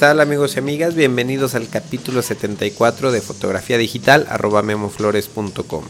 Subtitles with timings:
[0.00, 0.94] tal amigos y amigas?
[0.94, 5.84] Bienvenidos al capítulo 74 de fotografía digital arroba memoflores.com.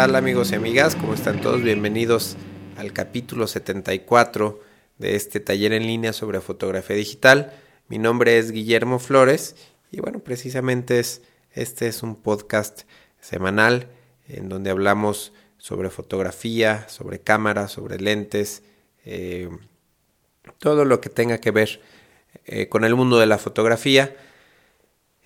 [0.00, 0.96] tal amigos y amigas?
[0.96, 1.62] ¿Cómo están todos?
[1.62, 2.38] Bienvenidos
[2.78, 4.58] al capítulo 74
[4.96, 7.52] de este taller en línea sobre fotografía digital.
[7.88, 9.56] Mi nombre es Guillermo Flores
[9.90, 11.20] y bueno, precisamente es,
[11.52, 12.84] este es un podcast
[13.20, 13.88] semanal
[14.26, 18.62] en donde hablamos sobre fotografía, sobre cámaras, sobre lentes,
[19.04, 19.50] eh,
[20.56, 21.82] todo lo que tenga que ver
[22.46, 24.16] eh, con el mundo de la fotografía.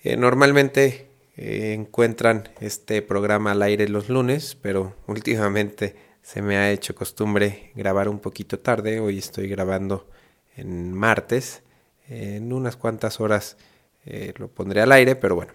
[0.03, 6.71] Eh, normalmente eh, encuentran este programa al aire los lunes, pero últimamente se me ha
[6.71, 9.01] hecho costumbre grabar un poquito tarde.
[9.01, 10.09] Hoy estoy grabando
[10.57, 11.63] en martes.
[12.09, 13.57] En unas cuantas horas
[14.05, 15.53] eh, lo pondré al aire, pero bueno.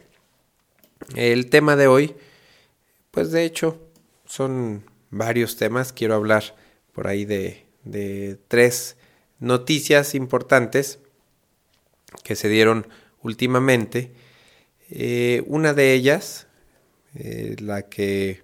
[1.16, 2.16] El tema de hoy,
[3.12, 3.80] pues de hecho,
[4.26, 5.94] son varios temas.
[5.94, 6.56] Quiero hablar
[6.92, 8.98] por ahí de, de tres
[9.40, 11.00] noticias importantes
[12.24, 12.88] que se dieron
[13.22, 14.12] últimamente
[14.92, 16.48] eh, una de ellas,
[17.14, 18.44] eh, la que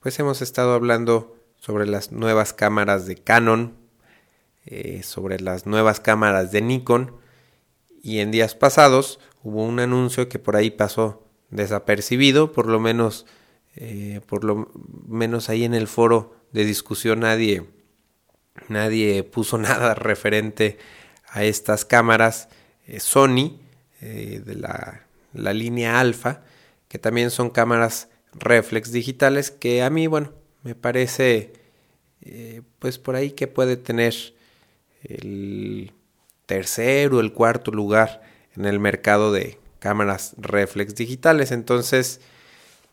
[0.00, 3.76] pues hemos estado hablando sobre las nuevas cámaras de Canon,
[4.66, 7.16] eh, sobre las nuevas cámaras de Nikon
[8.02, 13.26] y en días pasados hubo un anuncio que por ahí pasó desapercibido, por lo menos
[14.26, 14.68] por lo
[15.06, 17.64] menos ahí en el foro de discusión nadie
[18.68, 20.76] nadie puso nada referente
[21.28, 22.48] a estas cámaras
[22.98, 23.60] Sony
[24.00, 26.42] de la la línea alfa,
[26.88, 30.32] que también son cámaras reflex digitales, que a mí, bueno,
[30.62, 31.52] me parece,
[32.22, 34.14] eh, pues por ahí que puede tener
[35.02, 35.92] el
[36.46, 38.22] tercer o el cuarto lugar
[38.56, 41.52] en el mercado de cámaras reflex digitales.
[41.52, 42.20] Entonces,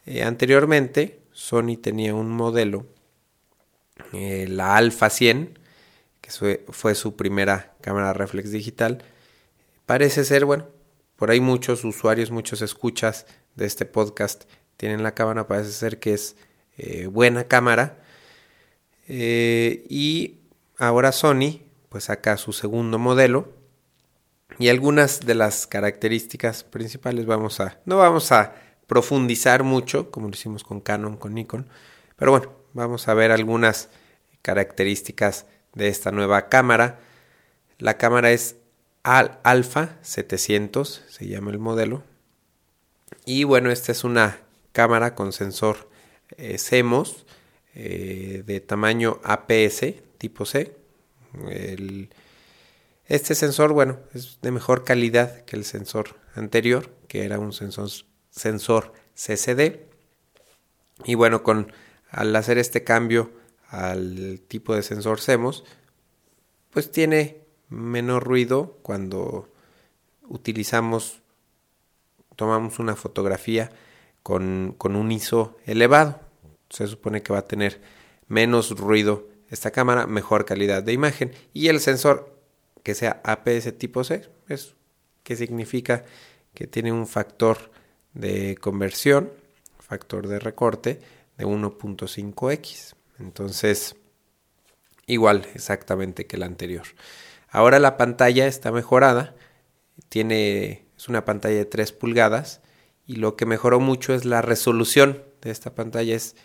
[0.06, 2.86] eh, anteriormente, Sony tenía un modelo,
[4.14, 5.60] eh, la Alpha 100,
[6.22, 9.04] que fue, fue su primera cámara reflex digital.
[9.86, 10.68] Parece ser, bueno,
[11.18, 14.46] por ahí muchos usuarios, muchos escuchas de este podcast
[14.78, 16.38] tienen la cámara, parece ser que es
[16.78, 17.98] eh, buena cámara.
[19.08, 20.40] Eh, y
[20.78, 23.50] ahora Sony pues saca su segundo modelo
[24.60, 28.56] y algunas de las características principales vamos a no vamos a
[28.86, 31.70] profundizar mucho como lo hicimos con Canon con Nikon
[32.18, 33.90] pero bueno vamos a ver algunas
[34.42, 37.00] características de esta nueva cámara
[37.78, 38.58] la cámara es
[39.08, 42.04] al Alpha 700, se llama el modelo.
[43.26, 44.42] Y bueno, esta es una
[44.74, 45.90] cámara con sensor
[46.36, 47.26] eh, CMOS
[47.74, 50.76] eh, de tamaño APS tipo C.
[53.06, 57.90] este sensor, bueno, es de mejor calidad que el sensor anterior, que era un sensor,
[58.30, 59.86] sensor CCD.
[61.06, 61.72] Y bueno, con,
[62.10, 63.32] al hacer este cambio
[63.70, 65.64] al tipo de sensor CMOS,
[66.72, 69.50] pues tiene menor ruido cuando
[70.28, 71.22] utilizamos,
[72.36, 73.72] tomamos una fotografía
[74.24, 76.20] con, con un ISO elevado.
[76.70, 77.82] Se supone que va a tener
[78.28, 82.36] menos ruido esta cámara, mejor calidad de imagen y el sensor
[82.84, 84.76] que sea APS tipo C, es
[85.24, 86.06] que significa
[86.54, 87.72] que tiene un factor
[88.14, 89.32] de conversión,
[89.80, 91.02] factor de recorte
[91.38, 92.96] de 1.5x.
[93.20, 93.96] Entonces,
[95.06, 96.88] igual exactamente que el anterior.
[97.50, 99.36] Ahora la pantalla está mejorada,
[100.10, 102.62] tiene, es una pantalla de 3 pulgadas
[103.06, 106.16] y lo que mejoró mucho es la resolución de esta pantalla.
[106.16, 106.36] Es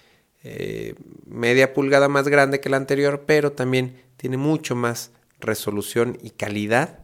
[0.44, 0.94] eh,
[1.26, 5.10] media pulgada más grande que la anterior, pero también tiene mucho más
[5.40, 7.00] resolución y calidad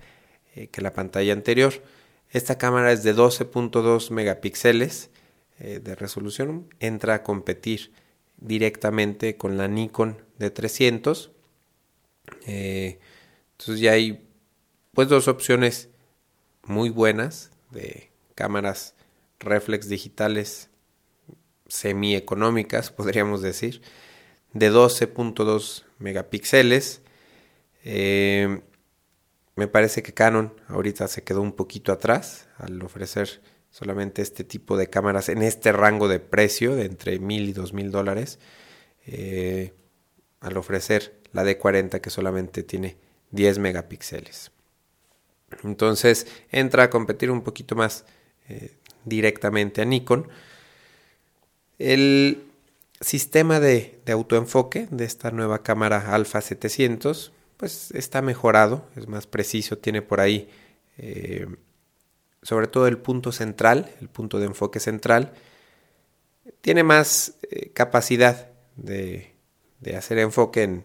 [0.54, 1.74] eh, que la pantalla anterior.
[2.30, 5.10] Esta cámara es de 12.2 megapíxeles
[5.58, 7.92] eh, de resolución, entra a competir
[8.36, 11.32] directamente con la Nikon de 300.
[13.58, 14.28] Entonces ya hay
[14.92, 15.88] pues dos opciones
[16.62, 18.94] muy buenas de cámaras
[19.40, 20.70] reflex digitales
[21.66, 23.82] semi-económicas, podríamos decir,
[24.52, 27.02] de 12.2 megapíxeles.
[27.84, 28.60] Eh,
[29.56, 34.76] me parece que Canon ahorita se quedó un poquito atrás al ofrecer solamente este tipo
[34.76, 38.38] de cámaras en este rango de precio de entre mil y dos mil dólares.
[39.06, 39.72] Eh,
[40.40, 44.50] al ofrecer la D40 que solamente tiene 10 megapíxeles.
[45.64, 48.04] Entonces entra a competir un poquito más
[49.04, 50.28] directamente a Nikon.
[51.78, 52.44] El
[53.00, 59.78] sistema de, autoenfoque de esta nueva cámara Alpha 700 pues está mejorado, es más preciso,
[59.78, 60.48] tiene por ahí
[60.96, 61.46] eh,
[62.42, 65.32] sobre todo el punto central, el punto de enfoque central,
[66.60, 69.34] tiene más eh, capacidad de
[69.96, 70.84] hacer enfoque en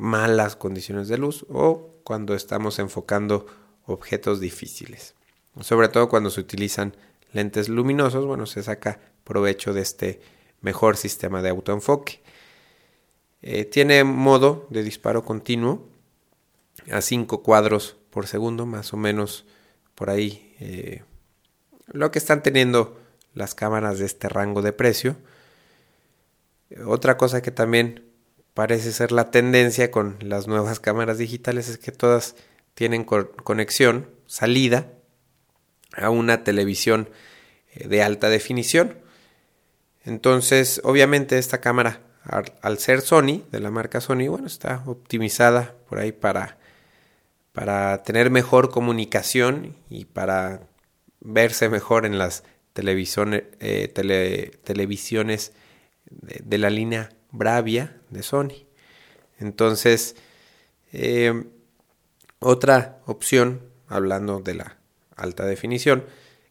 [0.00, 3.46] malas condiciones de luz o cuando estamos enfocando
[3.84, 5.14] objetos difíciles.
[5.60, 6.96] Sobre todo cuando se utilizan
[7.32, 10.20] lentes luminosos, bueno, se saca provecho de este
[10.62, 12.22] mejor sistema de autoenfoque.
[13.42, 15.86] Eh, tiene modo de disparo continuo
[16.90, 19.44] a 5 cuadros por segundo, más o menos
[19.94, 21.04] por ahí eh,
[21.88, 22.98] lo que están teniendo
[23.34, 25.16] las cámaras de este rango de precio.
[26.86, 28.09] Otra cosa que también
[28.54, 32.34] parece ser la tendencia con las nuevas cámaras digitales es que todas
[32.74, 34.92] tienen conexión, salida
[35.96, 37.08] a una televisión
[37.74, 38.98] eh, de alta definición.
[40.04, 45.98] Entonces, obviamente esta cámara, al, ser Sony, de la marca Sony, bueno, está optimizada por
[45.98, 46.58] ahí para,
[47.52, 50.62] para tener mejor comunicación y para
[51.20, 53.88] verse mejor en las televisiones, eh,
[54.62, 55.52] televisiones
[56.10, 58.66] de, la línea Bravia de Sony.
[59.38, 60.16] Entonces,
[60.92, 61.44] eh,
[62.38, 64.78] otra opción, hablando de la
[65.16, 66.04] alta definición,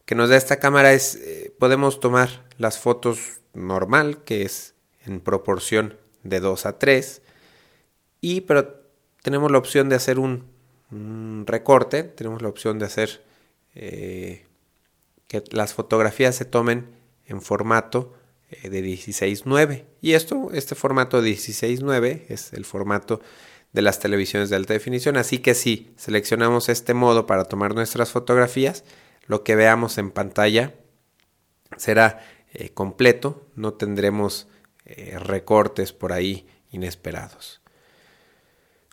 [0.04, 4.74] que nos da esta cámara es, eh, podemos tomar las fotos normal, que es
[5.04, 7.22] en proporción de 2 a 3.
[8.20, 8.80] Y pero
[9.22, 10.48] tenemos la opción de hacer un,
[11.46, 13.22] recorte, tenemos la opción de hacer
[13.76, 14.46] eh,
[15.28, 16.88] que las fotografías se tomen
[17.26, 18.12] en formato
[18.62, 19.84] de 16.9.
[20.00, 23.20] Y esto, este formato de 16.9 es el formato
[23.72, 25.16] de las televisiones de alta definición.
[25.16, 28.84] Así que si seleccionamos este modo para tomar nuestras fotografías,
[29.26, 30.74] lo que veamos en pantalla
[31.76, 34.48] será eh, completo, no tendremos
[34.84, 37.60] eh, recortes por ahí inesperados.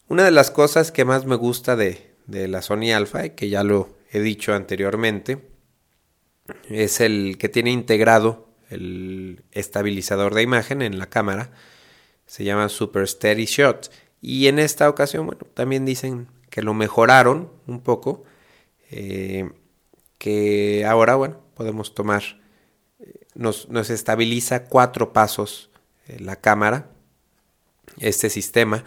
[0.08, 3.64] Una de las cosas que más me gusta de, de la Sony Alpha, que ya
[3.64, 5.50] lo he dicho anteriormente,
[6.70, 11.52] es el que tiene integrado el estabilizador de imagen en la cámara.
[12.26, 13.92] Se llama Super Steady Shot.
[14.22, 18.24] Y en esta ocasión, bueno, también dicen que lo mejoraron un poco.
[18.92, 19.50] Eh,
[20.18, 22.24] que ahora, bueno, podemos tomar
[23.38, 25.70] nos, estabiliza cuatro pasos
[26.08, 26.90] eh, la cámara,
[28.00, 28.84] este sistema.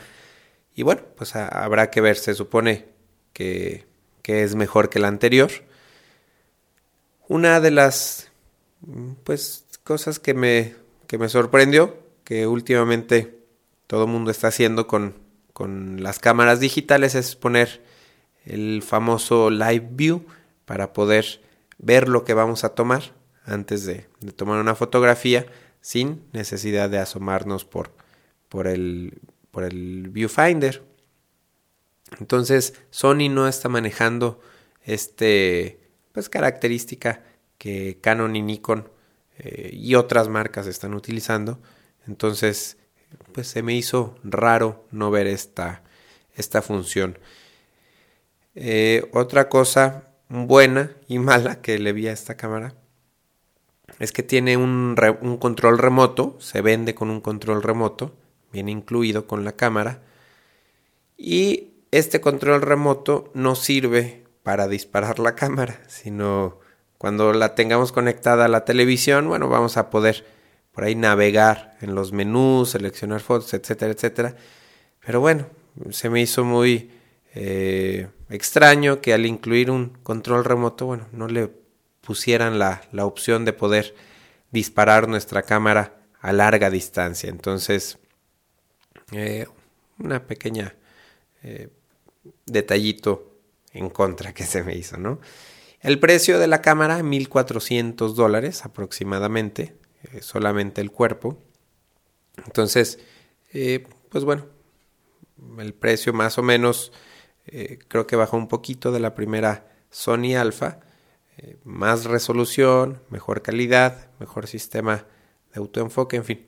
[0.74, 2.88] Y bueno, pues habrá que ver, se supone
[3.32, 3.86] que,
[4.22, 5.50] que, es mejor que la anterior.
[7.28, 8.30] Una de las
[9.24, 10.76] pues cosas que me,
[11.08, 13.40] que me sorprendió, que últimamente
[13.88, 15.16] todo el mundo está haciendo con,
[15.52, 17.82] con las cámaras digitales, es poner
[18.44, 20.24] el famoso Live View
[20.64, 21.40] para poder
[21.78, 23.02] ver lo que vamos a tomar
[23.44, 24.06] antes de,
[24.36, 25.44] tomar una fotografía
[25.80, 27.90] sin necesidad de asomarnos por,
[28.48, 29.18] por, el,
[29.50, 30.84] por el viewfinder.
[32.20, 34.40] Entonces Sony no está manejando
[34.84, 35.80] este
[36.12, 37.24] pues característica
[37.58, 38.88] que Canon y Nikon
[39.40, 41.58] eh, y otras marcas están utilizando.
[42.06, 42.76] Entonces
[43.32, 45.82] pues se me hizo raro no ver esta,
[46.34, 47.18] esta función.
[48.54, 52.74] Eh, otra cosa buena y mala que le vi a esta cámara
[53.98, 54.96] es que tiene un,
[55.40, 58.14] control remoto, se vende con un control remoto,
[58.52, 60.02] viene incluido con la cámara.
[61.16, 66.60] Y este control remoto no sirve para disparar la cámara, sino
[67.00, 70.26] cuando la tengamos conectada a la televisión, bueno, vamos a poder
[70.70, 74.36] por ahí navegar en los menús, seleccionar fotos, etcétera, etcétera.
[75.06, 75.46] Pero bueno,
[75.92, 76.90] se me hizo muy
[77.34, 81.50] eh, extraño que al incluir un control remoto, bueno, no le
[82.02, 83.94] pusieran la, la opción de poder
[84.50, 87.30] disparar nuestra cámara a larga distancia.
[87.30, 87.96] Entonces,
[89.12, 89.46] eh,
[89.98, 90.74] una pequeña
[91.44, 91.70] eh,
[92.44, 93.38] detallito
[93.72, 95.18] en contra que se me hizo, ¿no?
[95.80, 99.76] El precio de la cámara, 1.400 dólares aproximadamente,
[100.12, 101.38] eh, solamente el cuerpo.
[102.46, 102.98] Entonces,
[104.08, 104.46] pues bueno,
[105.58, 106.92] el precio más o menos
[107.88, 110.80] creo que bajó un poquito de la primera Sony Alpha
[111.42, 115.06] eh, más resolución, mejor calidad, mejor sistema
[115.54, 116.46] de autoenfoque, en fin,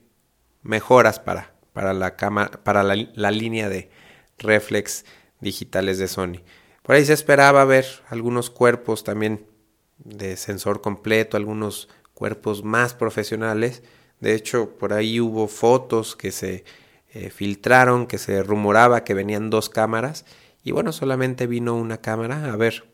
[0.60, 2.14] mejoras para, para, la,
[2.62, 3.90] para la, línea de
[4.36, 5.06] reflex
[5.40, 6.42] digitales de Sony.
[6.82, 9.46] Por ahí se esperaba ver algunos cuerpos también
[9.98, 13.82] de sensor completo, algunos cuerpos más profesionales.
[14.20, 16.64] De hecho, por ahí hubo fotos que se
[17.14, 20.24] eh, filtraron, que se rumoraba que venían dos cámaras.
[20.64, 22.52] Y bueno, solamente vino una cámara.
[22.52, 22.92] A ver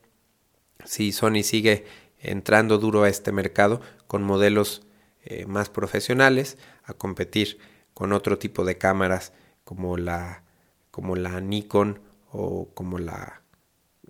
[0.85, 1.87] si Sony sigue
[2.19, 4.83] entrando duro a este mercado con modelos
[5.23, 7.59] eh, más profesionales, a competir
[7.95, 9.33] con otro tipo de cámaras
[9.65, 10.45] como la,
[10.91, 13.38] como la Nikon o como la,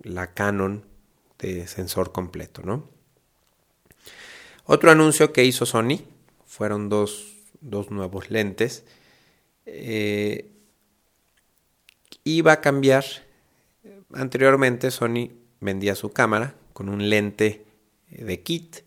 [0.03, 0.85] la Canon
[1.39, 2.87] de sensor completo, ¿no?
[4.65, 6.01] Otro anuncio que hizo Sony
[6.45, 8.83] fueron dos, dos nuevos lentes.
[9.65, 10.51] Eh,
[12.23, 13.03] iba a cambiar.
[14.13, 17.65] Anteriormente Sony vendía su cámara con un lente
[18.09, 18.77] de kit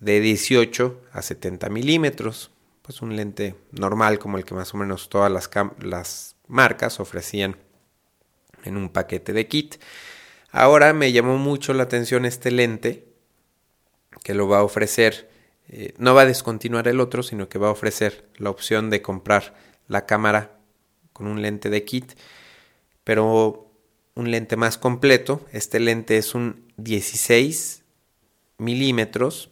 [0.00, 2.50] de 18 a 70 milímetros.
[2.82, 5.48] Pues un lente normal como el que más o menos todas las,
[5.80, 7.56] las marcas ofrecían
[8.64, 9.76] en un paquete de kit.
[10.50, 13.06] Ahora me llamó mucho la atención este lente
[14.22, 15.30] que lo va a ofrecer.
[15.68, 19.02] Eh, no va a descontinuar el otro, sino que va a ofrecer la opción de
[19.02, 19.54] comprar
[19.88, 20.58] la cámara
[21.12, 22.12] con un lente de kit,
[23.04, 23.70] pero
[24.14, 25.44] un lente más completo.
[25.52, 27.82] Este lente es un 16
[28.58, 29.50] milímetros.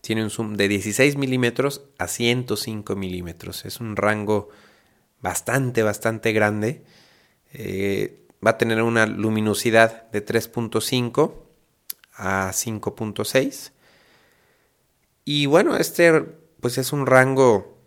[0.00, 3.64] Tiene un zoom de 16 milímetros a 105 milímetros.
[3.64, 4.48] Es un rango
[5.20, 6.84] bastante, bastante grande.
[7.58, 11.32] Eh, va a tener una luminosidad de 3.5
[12.12, 13.72] a 5.6.
[15.24, 16.20] Y bueno, este
[16.60, 17.78] pues es un rango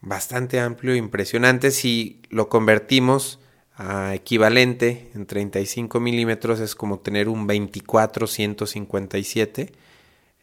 [0.00, 1.70] bastante amplio, impresionante.
[1.70, 3.38] Si lo convertimos
[3.76, 9.70] a equivalente en 35 milímetros es como tener un 24-157,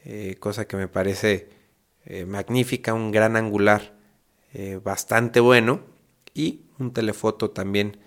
[0.06, 1.50] eh, cosa que me parece
[2.06, 3.94] eh, magnífica, un gran angular
[4.86, 5.82] bastante bueno
[6.34, 7.98] y un telefoto también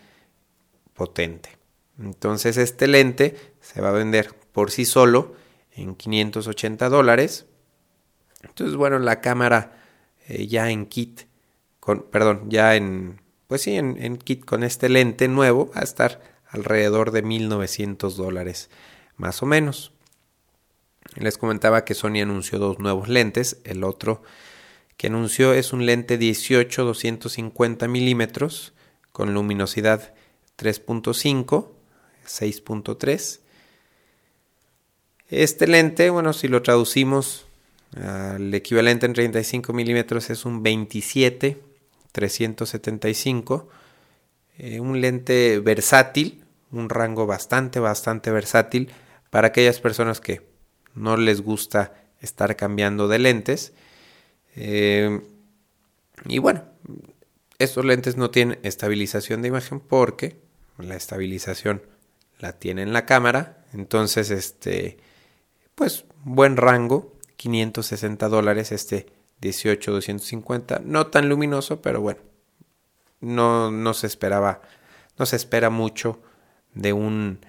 [0.98, 1.56] potente.
[1.98, 5.34] Entonces este lente se va a vender por sí solo
[5.72, 7.46] en 580 dólares.
[8.42, 9.80] Entonces bueno, la cámara
[10.28, 11.22] ya en kit,
[11.80, 16.20] con, perdón, ya en pues sí, en, kit con este lente nuevo va a estar
[16.50, 18.68] alrededor de 1900 dólares
[19.16, 19.92] más o menos.
[21.14, 23.58] Les comentaba que Sony anunció dos nuevos lentes.
[23.64, 24.22] El otro
[24.98, 28.74] que anunció es un lente 18-250 milímetros
[29.12, 30.12] con luminosidad
[30.58, 31.68] 3.5,
[32.26, 33.40] 6.3.
[35.28, 37.46] Este lente, bueno, si lo traducimos
[37.96, 41.62] al equivalente en 35 milímetros es un 27
[42.12, 43.68] 375.
[44.58, 48.90] Eh, un lente versátil, un rango bastante, bastante versátil
[49.30, 50.42] para aquellas personas que
[50.94, 53.72] no les gusta estar cambiando de lentes.
[54.56, 55.20] Eh,
[56.26, 56.64] y bueno,
[57.58, 60.47] estos lentes no tienen estabilización de imagen porque
[60.86, 61.82] la estabilización
[62.38, 63.64] la tiene en la cámara.
[63.72, 64.98] Entonces, este,
[65.74, 69.06] pues buen rango, 560 dólares este
[69.40, 70.82] 18-250.
[70.82, 72.20] No tan luminoso, pero bueno,
[73.20, 74.62] no, no se esperaba,
[75.18, 76.20] no se espera mucho
[76.74, 77.40] de un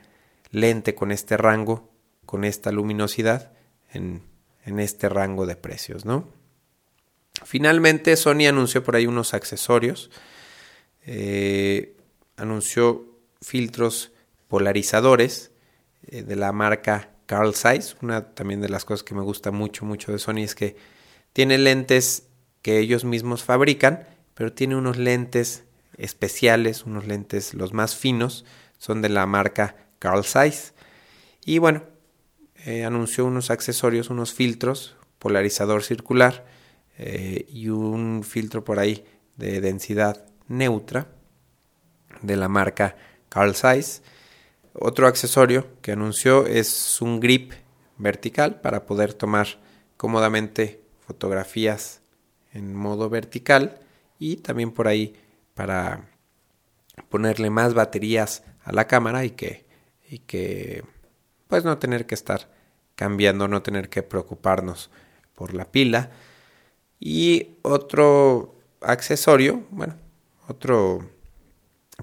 [0.52, 1.90] lente con este rango,
[2.26, 3.52] con esta luminosidad
[3.92, 4.24] en,
[4.66, 6.28] en este rango de precios, ¿no?
[7.46, 10.10] Finalmente Sony anunció por ahí unos accesorios,
[11.06, 11.96] eh,
[12.36, 13.09] anunció
[13.42, 14.12] filtros
[14.48, 15.52] polarizadores
[16.08, 17.96] eh, de la marca Carl Zeiss.
[18.02, 20.76] Una también de las cosas que me gusta mucho, mucho de Sony es que
[21.34, 22.28] tiene lentes
[22.62, 25.64] que ellos mismos fabrican, pero tiene unos lentes
[25.98, 28.46] especiales, unos lentes los más finos,
[28.78, 30.74] son de la marca Carl Zeiss.
[31.46, 31.84] Y bueno,
[32.66, 36.46] eh, anunció unos accesorios, unos filtros, polarizador circular
[36.98, 39.06] eh, y un filtro por ahí
[39.38, 41.08] de densidad neutra
[42.22, 42.96] de la marca
[43.30, 44.02] Carl Zeiss.
[44.74, 47.54] Otro accesorio que anunció es un grip
[47.98, 49.48] vertical para poder tomar
[49.98, 52.02] cómodamente fotografías
[52.54, 53.80] en modo vertical
[54.18, 55.16] y también por ahí
[55.54, 56.10] para
[57.10, 59.66] ponerle más baterías a la cámara y que,
[60.10, 60.84] y que
[61.48, 62.50] pues no tener que estar
[62.96, 64.90] cambiando, no tener que preocuparnos
[65.36, 66.12] por la pila.
[67.00, 69.96] Y otro accesorio, bueno,
[70.48, 71.10] otro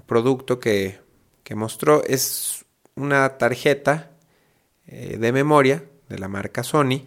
[0.05, 0.99] producto que,
[1.47, 4.11] que mostró es una tarjeta
[4.85, 7.05] eh, de memoria de la marca Sony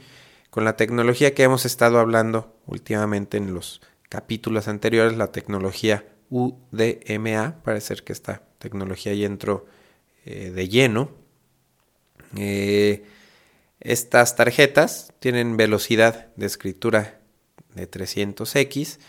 [0.49, 7.57] con la tecnología que hemos estado hablando últimamente en los capítulos anteriores, la tecnología UDMA,
[7.63, 9.67] parece que esta tecnología ya entró
[10.25, 11.11] eh, de lleno.
[12.35, 13.05] Eh,
[13.79, 17.21] estas tarjetas tienen velocidad de escritura
[17.75, 19.01] de 300x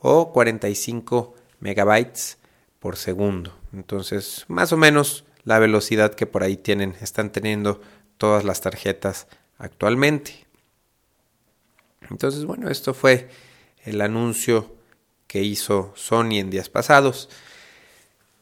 [0.00, 2.39] o 45 megabytes
[2.80, 3.56] por segundo.
[3.72, 7.80] Entonces, más o menos la velocidad que por ahí tienen, están teniendo
[8.16, 10.46] todas las tarjetas actualmente.
[12.10, 13.28] Entonces, bueno, esto fue
[13.84, 14.74] el anuncio
[15.26, 17.28] que hizo Sony en días pasados.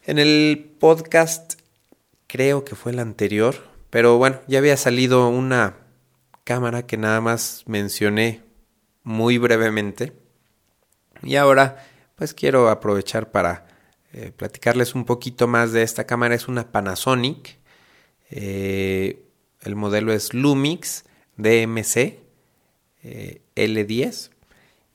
[0.05, 1.61] En el podcast,
[2.27, 3.57] creo que fue el anterior,
[3.91, 5.77] pero bueno, ya había salido una
[6.45, 8.43] cámara que nada más mencioné
[9.03, 10.15] muy brevemente.
[11.23, 11.85] Y ahora
[12.17, 13.68] pues quiero aprovechar para
[14.13, 16.35] eh, platicarles un poquito más de esta cámara.
[16.35, 17.59] Es una Panasonic.
[18.31, 19.23] Eh,
[19.61, 21.05] el modelo es Lumix
[21.37, 22.19] DMC
[23.03, 24.31] eh, L10.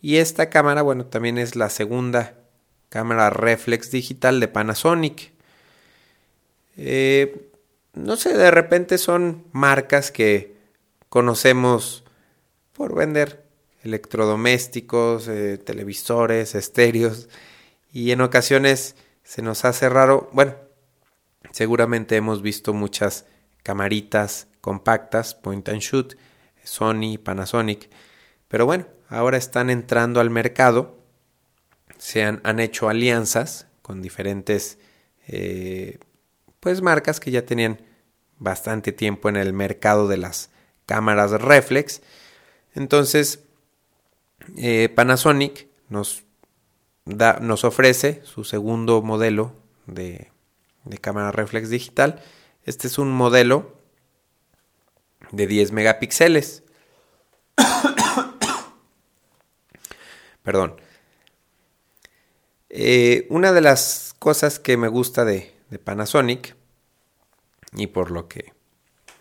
[0.01, 2.36] Y esta cámara, bueno, también es la segunda
[2.89, 5.32] cámara reflex digital de Panasonic.
[6.75, 10.55] no sé, de repente son marcas que
[11.10, 12.03] conocemos
[12.74, 13.46] por vender
[13.84, 15.29] electrodomésticos,
[15.63, 17.29] televisores, estéreos
[17.93, 18.96] y en ocasiones
[19.34, 20.54] se nos hace raro, bueno,
[21.50, 23.25] seguramente hemos visto muchas
[23.63, 26.13] camaritas compactas, point and shoot,
[26.63, 27.90] Sony, Panasonic,
[28.48, 31.00] pero bueno, ahora están entrando al mercado,
[31.98, 34.78] se han, han hecho alianzas con diferentes
[35.28, 35.98] eh,
[36.60, 37.82] pues marcas que ya tenían
[38.38, 40.52] bastante tiempo en el mercado de las
[40.86, 42.04] cámaras reflex.
[42.75, 43.40] Entonces,
[44.58, 46.24] eh, Panasonic nos
[47.06, 49.54] nos ofrece su segundo modelo
[49.88, 50.32] de,
[51.02, 52.22] cámara reflex digital.
[52.64, 53.78] Este es un modelo
[55.32, 56.64] de 10 megapíxeles.
[60.44, 60.76] Perdón.
[62.70, 65.52] Eh, una de las cosas que me gusta de,
[65.84, 66.56] Panasonic
[67.76, 68.54] y por lo que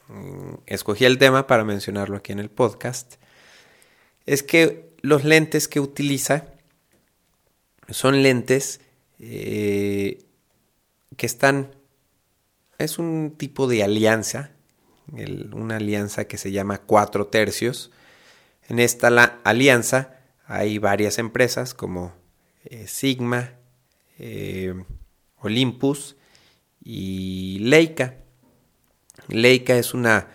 [0.08, 3.14] mm, escogí el tema para mencionarlo aquí en el podcast
[4.26, 6.51] es que los lentes que utiliza
[7.88, 8.80] son lentes
[9.18, 10.24] eh,
[11.16, 11.74] que están,
[12.78, 14.52] es un tipo de alianza,
[15.52, 17.90] una alianza que se llama cuatro tercios.
[18.68, 19.08] En esta
[19.44, 22.14] alianza hay varias empresas como
[22.64, 23.52] eh, Sigma,
[24.18, 24.74] eh,
[25.38, 26.16] Olympus
[26.82, 28.16] y Leica.
[29.28, 30.28] Leica es una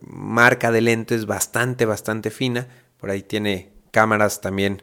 [0.00, 2.68] marca de lentes bastante, bastante fina.
[2.96, 4.82] Por ahí tiene cámaras también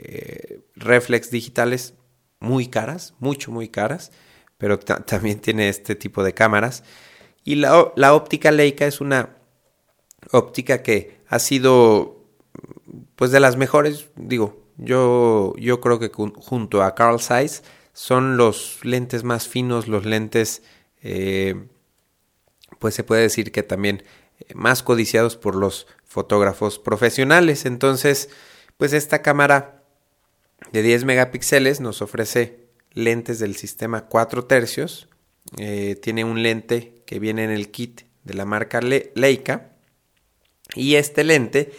[0.00, 1.94] eh, reflex digitales
[2.40, 4.12] muy caras, mucho, muy caras,
[4.56, 6.84] pero también tiene este tipo de cámaras.
[7.44, 9.36] Y la, la, óptica Leica es una
[10.30, 12.24] óptica que ha sido,
[13.16, 18.78] pues, de las mejores, digo, yo, yo creo que junto a Carl Zeiss son los
[18.84, 20.62] lentes más finos, los lentes,
[21.02, 21.66] eh,
[22.78, 24.04] pues se puede decir que también
[24.38, 27.66] eh, más codiciados por los fotógrafos profesionales.
[27.66, 28.30] Entonces,
[28.76, 29.77] pues esta cámara
[30.72, 35.08] de 10 megapíxeles nos ofrece lentes del sistema 4 tercios.
[35.56, 39.72] Eh, tiene un lente que viene en el kit de la marca Leica.
[40.74, 41.72] Y este lente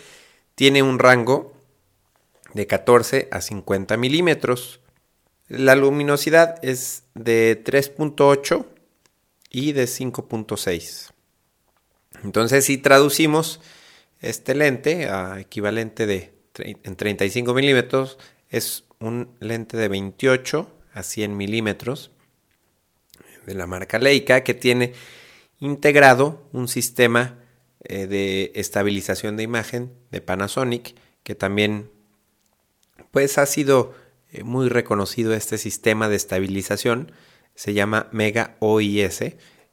[0.56, 1.54] tiene un rango
[2.54, 4.82] de 14 a 50 milímetros.
[5.48, 8.66] La luminosidad es de 3.8
[9.52, 11.12] y de 5.6.
[12.24, 13.62] Entonces, si traducimos
[14.22, 18.18] este lente a equivalente de en 35 milímetros,
[18.50, 22.12] es un lente de 28 a 100 milímetros
[23.46, 24.94] de la marca Leica que tiene
[25.60, 27.40] integrado un sistema
[27.84, 31.90] eh, de estabilización de imagen de Panasonic que también
[33.12, 33.94] pues ha sido
[34.32, 37.12] eh, muy reconocido este sistema de estabilización.
[37.56, 39.22] Se llama Mega OIS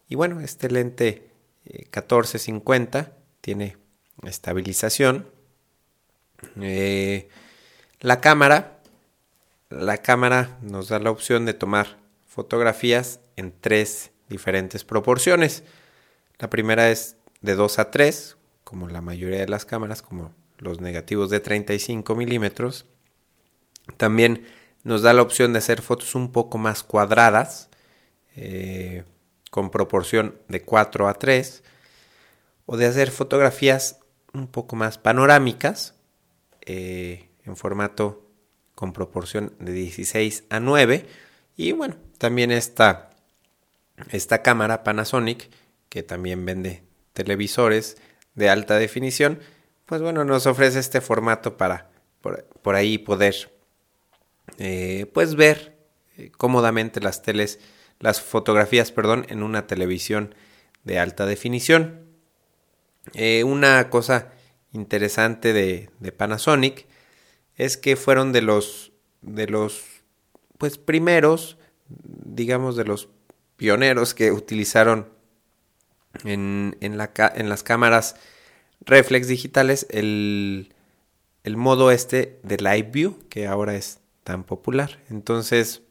[0.09, 1.31] y bueno este lente
[1.65, 3.77] 1450 eh, tiene
[4.25, 5.29] estabilización
[8.01, 8.81] la cámara,
[9.71, 15.65] la cámara nos da la opción de tomar fotografías en tres diferentes proporciones.
[16.39, 20.81] La primera es de 2 a 3, como la mayoría de las cámaras, como los
[20.81, 22.87] negativos de 35 milímetros.
[23.97, 24.47] También
[24.83, 27.71] nos da la opción de hacer fotos un poco más cuadradas,
[28.37, 29.05] eh,
[29.51, 31.63] con proporción de 4 a 3,
[32.67, 34.01] o de hacer fotografías
[34.35, 35.95] un poco más panorámicas,
[36.67, 38.27] eh, en formato
[38.75, 41.07] con proporción de 16 a 9.
[41.57, 43.11] Y bueno, también está
[44.11, 45.49] esta cámara Panasonic,
[45.89, 46.83] que también vende
[47.13, 47.97] televisores
[48.35, 49.41] de alta definición,
[49.87, 53.53] pues bueno, nos ofrece este formato para por, ahí poder
[54.59, 55.77] eh, pues ver
[56.19, 57.61] eh, cómodamente las teles,
[58.01, 60.35] las fotografías, perdón, en una televisión
[60.85, 62.05] de alta definición.
[63.15, 64.33] Eh, una cosa
[64.73, 66.87] interesante de Panasonic
[67.57, 68.93] es que fueron de los,
[69.23, 69.85] de los,
[70.59, 73.09] pues primeros, digamos, de los
[73.57, 75.09] pioneros que utilizaron
[76.25, 78.17] en, en, la, en las cámaras
[78.81, 80.75] reflex digitales el,
[81.45, 84.99] el modo este de Live View, que ahora es tan popular.
[85.09, 85.83] Entonces,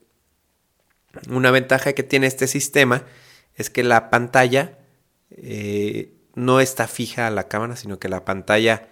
[1.30, 3.06] una ventaja que tiene este sistema
[3.56, 4.78] es que la pantalla
[5.32, 8.90] eh, no está fija a la cámara, sino que la pantalla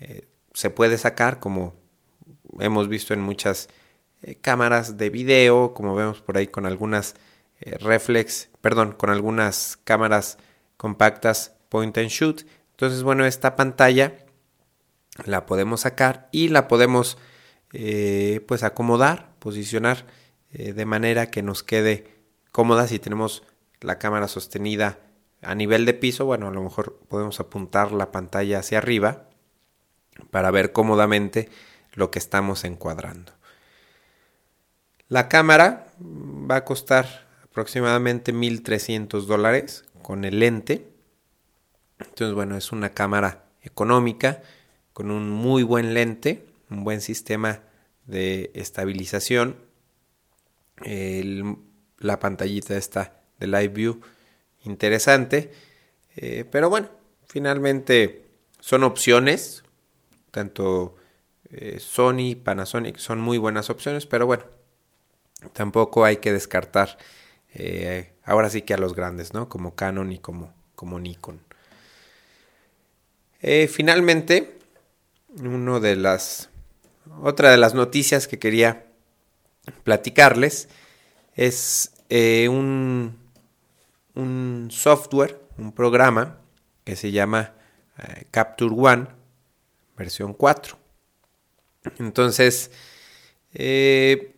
[0.00, 1.74] eh, se puede sacar como
[2.60, 3.68] hemos visto en muchas
[4.22, 7.14] eh, cámaras de video, como vemos por ahí con algunas
[7.60, 10.38] eh, reflex, perdón, con algunas cámaras
[10.76, 12.42] compactas point and shoot.
[12.72, 14.18] Entonces, bueno, esta pantalla
[15.24, 17.18] la podemos sacar y la podemos
[18.46, 20.04] pues acomodar, posicionar
[20.50, 22.06] de manera que nos quede
[22.50, 23.44] cómoda si tenemos
[23.80, 24.98] la cámara sostenida
[25.42, 29.28] a nivel de piso, bueno, a lo mejor podemos apuntar la pantalla hacia arriba
[30.30, 31.48] para ver cómodamente
[31.92, 33.32] lo que estamos encuadrando.
[35.08, 40.88] La cámara va a costar aproximadamente 1300 dólares con el lente.
[41.98, 44.42] Entonces, bueno, es una cámara económica
[44.92, 47.60] con un muy buen lente, un buen sistema
[48.06, 49.56] de estabilización.
[51.98, 54.00] la pantallita está de Live View
[54.64, 55.52] interesante.
[56.16, 56.88] Eh, pero bueno,
[57.26, 58.24] finalmente
[58.60, 59.62] son opciones.
[60.30, 60.96] Tanto
[61.52, 64.44] eh, Sony, Panasonic son muy buenas opciones, pero bueno,
[65.52, 66.98] tampoco hay que descartar
[67.54, 69.48] eh, ahora sí que a los grandes, ¿no?
[69.48, 71.40] Como Canon y como, como Nikon.
[73.68, 74.58] finalmente,
[75.40, 76.50] uno de las
[77.22, 78.86] otra de las noticias que quería
[79.84, 80.68] platicarles
[81.34, 83.22] es un
[84.14, 86.38] un software, un programa
[86.84, 87.52] que se llama
[87.98, 89.06] eh, Capture One
[89.96, 90.81] versión 4.
[91.98, 92.70] Entonces,
[93.54, 94.36] eh,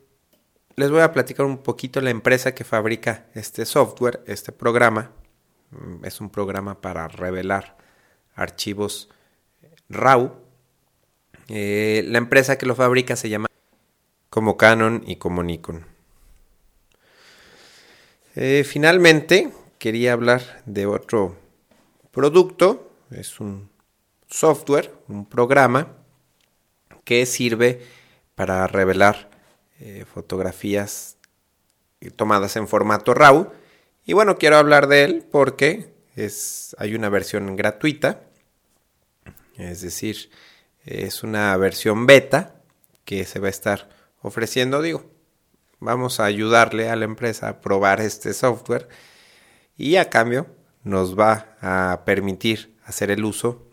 [0.76, 5.12] les voy a platicar un poquito la empresa que fabrica este software, este programa.
[5.70, 7.76] Mm, es un programa para revelar
[8.34, 9.08] archivos
[9.88, 10.32] RAW.
[11.48, 13.46] Eh, la empresa que lo fabrica se llama
[14.30, 15.86] como Canon y como Nikon.
[18.64, 21.36] finalmente, quería hablar de otro
[22.10, 22.90] producto.
[23.10, 23.70] Es un
[24.26, 26.03] software, un programa
[27.04, 27.82] que sirve
[28.34, 29.30] para revelar
[29.80, 31.16] eh, fotografías
[32.16, 33.52] tomadas en formato RAW.
[34.04, 38.20] Y bueno, quiero hablar de él porque es, hay una versión gratuita,
[39.56, 40.30] es decir,
[40.84, 42.56] es una versión beta
[43.04, 43.88] que se va a estar
[44.20, 44.82] ofreciendo.
[44.82, 45.10] Digo,
[45.80, 48.88] vamos a ayudarle a la empresa a probar este software
[49.76, 50.46] y a cambio
[50.82, 53.66] nos va a permitir hacer el uso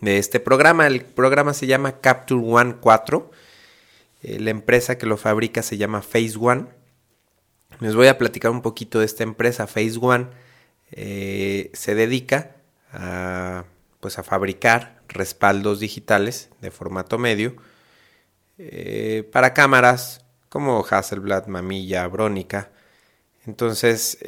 [0.00, 0.86] de este programa.
[0.86, 3.30] El programa se llama Capture One 4.
[4.22, 6.66] Eh, la empresa que lo fabrica se llama Phase One.
[7.80, 9.66] Les voy a platicar un poquito de esta empresa.
[9.66, 10.26] Phase One
[10.92, 12.56] eh, se dedica
[12.92, 13.64] a,
[14.00, 17.56] pues a fabricar respaldos digitales de formato medio
[18.58, 22.70] eh, para cámaras como Hasselblad, Mamilla, Brónica,
[23.46, 24.18] entonces,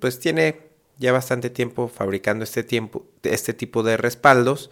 [0.00, 0.63] pues tiene
[0.98, 4.70] ya bastante tiempo fabricando este, tiempo, este tipo de respaldos.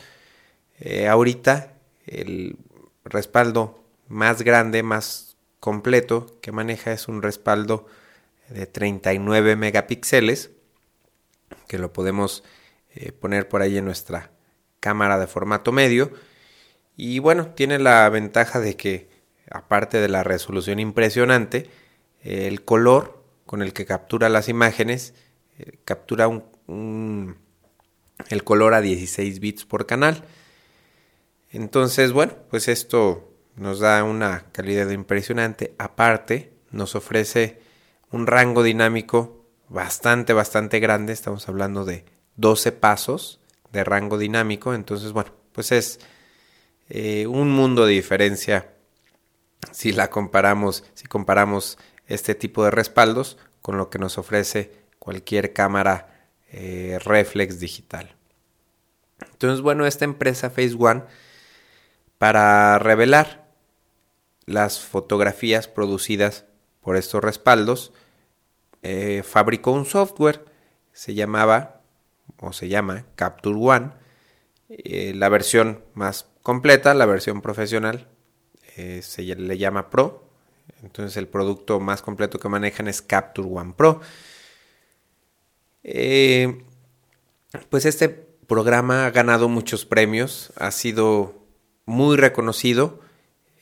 [0.79, 1.75] Eh, ahorita
[2.07, 2.57] el
[3.05, 7.87] respaldo más grande, más completo que maneja es un respaldo
[8.49, 10.51] de 39 megapíxeles
[11.69, 12.43] que lo podemos
[12.95, 14.31] eh, poner por ahí en nuestra
[14.81, 16.13] cámara de formato medio
[16.97, 19.09] y bueno tiene la ventaja de que
[19.51, 21.71] aparte de la resolución impresionante
[22.23, 25.15] el color con el que captura las imágenes,
[25.59, 27.37] eh, captura un,
[28.29, 30.25] el color a 16 bits por canal.
[31.51, 35.75] Entonces, bueno, pues esto nos da una calidad impresionante.
[35.79, 37.61] Aparte, nos ofrece
[38.11, 41.13] un rango dinámico bastante, bastante grande.
[41.13, 42.05] Estamos hablando de
[42.37, 43.41] 12 pasos
[43.73, 44.75] de rango dinámico.
[44.75, 46.01] Entonces, bueno, pues es
[46.89, 48.73] eh, un mundo de diferencia
[49.71, 55.53] si la comparamos, si comparamos este tipo de respaldos con lo que nos ofrece cualquier
[55.53, 58.15] cámara eh, reflex digital.
[59.33, 61.03] Entonces, bueno, esta empresa Phase One,
[62.19, 63.51] para revelar
[64.47, 66.45] las fotografías producidas
[66.81, 67.93] por estos respaldos,
[68.83, 70.45] eh, fabricó un software,
[70.93, 71.81] se llamaba,
[72.39, 73.91] o se llama Capture One,
[74.69, 78.07] eh, la versión más completa, la versión profesional,
[78.77, 80.29] se le llama Pro,
[80.85, 84.01] entonces el producto más completo que manejan es Capture One Pro.
[85.85, 86.65] Eh,
[87.71, 91.35] pues este programa ha ganado muchos premios, ha sido
[91.87, 93.01] muy reconocido.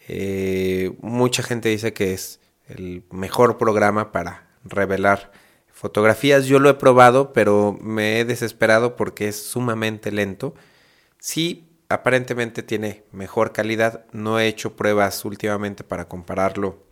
[0.08, 5.32] Eh, mucha gente dice que es el mejor programa para revelar
[5.72, 6.46] fotografías.
[6.46, 10.54] Yo lo he probado, pero me he desesperado porque es sumamente lento.
[11.18, 14.04] Sí, aparentemente tiene mejor calidad.
[14.12, 16.84] No he hecho pruebas últimamente para compararlo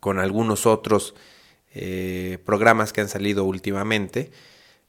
[0.00, 1.14] con algunos otros
[1.76, 4.30] eh, programas que han salido últimamente.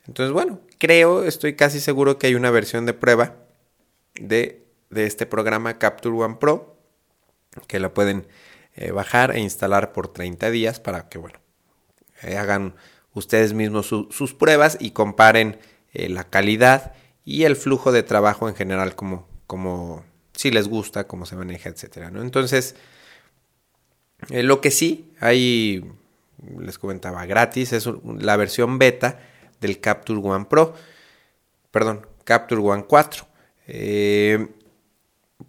[0.06, 3.38] Entonces, bueno, creo, estoy casi seguro que hay una versión de prueba
[4.13, 6.78] de, este programa Capture One Pro
[7.67, 8.28] que la pueden
[8.76, 11.39] eh, bajar e instalar por 30 días para que, bueno,
[12.21, 12.76] eh, hagan
[13.13, 15.58] ustedes mismos sus pruebas y comparen
[15.91, 16.93] la calidad
[17.24, 21.69] y el flujo de trabajo en general, como, como si les gusta, cómo se maneja,
[21.69, 22.12] etcétera.
[22.13, 22.76] Entonces,
[24.30, 25.84] lo que sí, hay,
[26.60, 29.19] les comentaba, gratis, es la versión beta
[29.62, 30.73] del Capture One Pro,
[31.71, 33.27] perdón, Capture One 4.
[33.67, 34.47] Eh,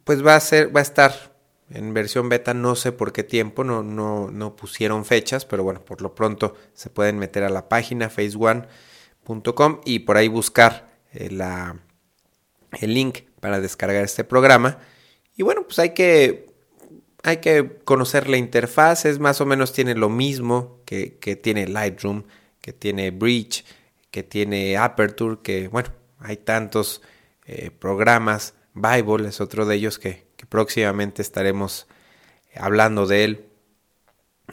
[0.04, 1.36] pues va a ser, va a estar
[1.70, 6.00] en versión beta, no sé por qué tiempo, no, no, pusieron fechas, pero bueno, por
[6.00, 11.80] lo pronto se pueden meter a la página face1.com y por ahí buscar eh, la,
[12.80, 14.78] el link para descargar este programa.
[15.36, 16.45] Y bueno, pues hay que,
[17.26, 21.10] hay que conocer la interfaz, es más o menos tiene lo mismo que,
[21.42, 22.22] tiene Lightroom,
[22.60, 23.64] que tiene Bridge,
[24.12, 25.88] que tiene Aperture, que bueno,
[26.20, 27.02] hay tantos
[27.44, 28.54] eh, programas.
[28.74, 31.88] Bible es otro de ellos que, próximamente estaremos
[32.54, 33.44] hablando de él.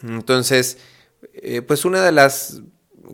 [0.01, 0.79] Entonces,
[1.33, 2.63] eh, pues una de las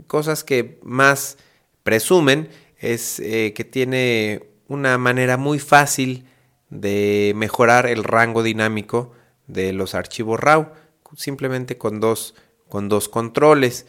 [0.07, 1.37] cosas que más
[1.83, 6.25] presumen es eh, que tiene una manera muy fácil
[6.69, 9.18] de mejorar el rango dinámico
[9.49, 10.71] de los archivos RAW,
[11.17, 12.35] simplemente con dos,
[12.69, 13.85] con dos controles.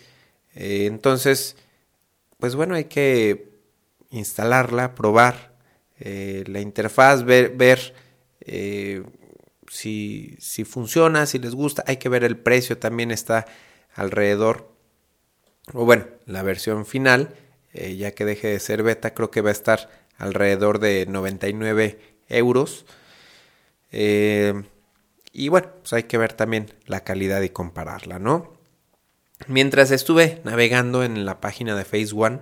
[0.54, 1.56] entonces,
[2.38, 3.50] pues bueno, hay que
[4.10, 5.50] instalarla, probar
[5.98, 7.94] eh, la interfaz, ver, ver
[8.40, 9.02] eh,
[9.68, 11.84] si, si, funciona, si les gusta.
[11.86, 13.46] Hay que ver el precio, también está
[13.94, 14.72] alrededor,
[15.72, 17.34] o bueno, la versión final,
[17.72, 21.98] eh, ya que deje de ser beta, creo que va a estar alrededor de 99
[22.28, 22.86] euros.
[25.32, 28.52] Y bueno, pues hay que ver también la calidad y compararla, ¿no?
[29.46, 32.40] Mientras estuve navegando en la página de Phase One,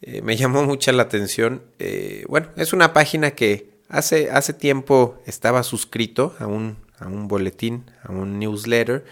[0.00, 1.62] eh, me llamó mucha la atención.
[1.78, 7.28] Eh, bueno, es una página que hace, hace tiempo estaba suscrito a un, a un
[7.28, 9.04] boletín, a un newsletter,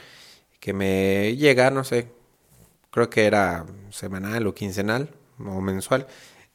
[0.60, 2.08] que me llega, no sé,
[2.90, 6.06] creo que era semanal o quincenal o mensual.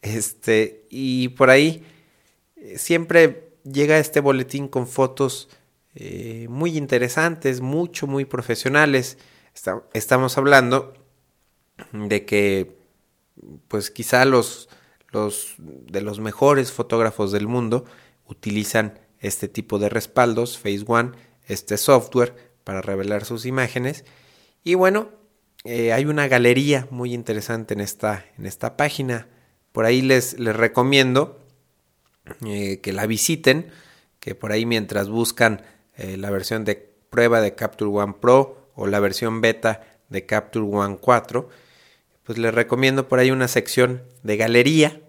[0.02, 1.86] Este, y por ahí
[2.56, 5.50] eh, siempre llega este boletín con fotos
[6.50, 9.18] muy interesantes, mucho, muy profesionales
[9.94, 10.94] estamos hablando
[11.92, 12.78] de que
[13.68, 14.70] pues quizá los,
[15.10, 17.86] los de los mejores fotógrafos del mundo
[18.26, 21.12] utilizan este tipo de respaldos, Phase One,
[21.48, 24.06] este software para revelar sus imágenes.
[24.64, 25.10] Y bueno,
[25.64, 29.28] eh, hay una galería muy interesante en esta, en esta página.
[29.72, 31.40] Por ahí les, les recomiendo
[32.46, 33.72] eh, que la visiten,
[34.20, 35.62] que por ahí mientras buscan
[35.98, 40.66] eh, la versión de prueba de Capture One Pro o la versión beta de Capture
[40.66, 41.50] One 4,
[42.24, 45.02] pues les recomiendo por ahí una sección de galería.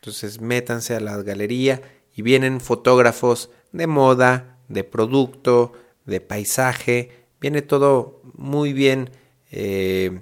[0.00, 1.82] Entonces métanse a la galería
[2.14, 5.72] y vienen fotógrafos de moda, de producto,
[6.04, 7.26] de paisaje.
[7.40, 9.10] Viene todo muy bien
[9.50, 10.20] eh,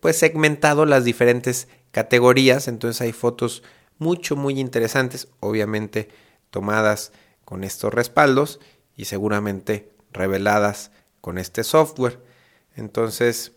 [0.00, 2.68] pues segmentado las diferentes categorías.
[2.68, 3.62] Entonces hay fotos
[3.98, 6.08] mucho, muy interesantes, obviamente
[6.50, 7.12] tomadas
[7.44, 8.60] con estos respaldos
[8.98, 10.90] y seguramente reveladas
[11.22, 12.18] con este software.
[12.76, 13.52] Entonces,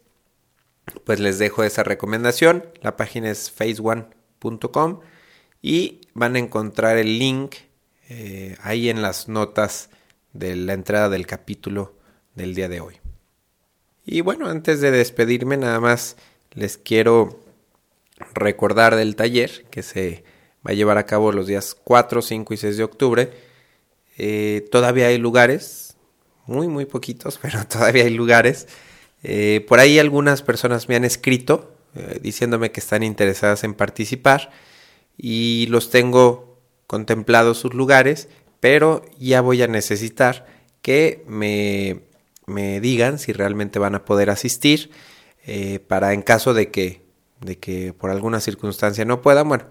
[1.04, 2.66] pues les dejo esa recomendación.
[2.82, 5.00] La página es phaseone.com
[5.62, 7.56] y van a encontrar el link
[8.08, 9.90] eh, ahí en las notas
[10.32, 11.96] de la entrada del capítulo
[12.36, 13.00] del día de hoy.
[14.06, 16.18] Y bueno, antes de despedirme, nada más
[16.52, 17.44] les quiero
[18.34, 20.24] recordar del taller que se
[20.66, 23.51] va a llevar a cabo los días 4, 5 y 6 de octubre.
[24.18, 25.98] Eh, todavía hay lugares,
[26.46, 28.68] muy, muy poquitos, pero todavía hay lugares.
[29.24, 34.50] Eh, por ahí algunas personas me han escrito eh, diciéndome que están interesadas en participar
[35.18, 40.46] y los tengo contemplados sus lugares, pero ya voy a necesitar
[40.82, 42.02] que me,
[42.48, 44.92] me digan si realmente van a poder asistir
[45.88, 47.02] para en caso de que,
[47.40, 49.66] de que por alguna circunstancia no puedan, bueno,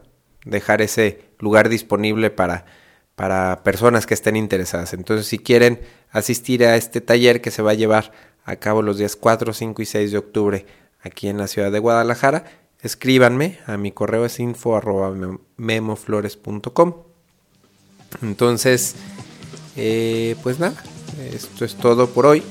[0.44, 2.66] dejar ese lugar disponible para
[3.20, 4.94] para personas que estén interesadas.
[4.94, 8.12] Entonces, si quieren asistir a este taller que se va a llevar
[8.46, 10.66] a cabo los días 4, 5 y 6 de octubre
[11.02, 12.44] aquí en la ciudad de Guadalajara,
[12.80, 15.14] escríbanme a mi correo es info arroba
[15.58, 16.94] memoflores.com.
[18.22, 18.94] Entonces,
[19.76, 20.82] eh, pues nada,
[21.30, 22.42] esto es todo por hoy.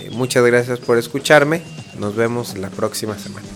[0.00, 1.62] Eh, muchas gracias por escucharme.
[2.00, 3.46] Nos vemos la próxima semana.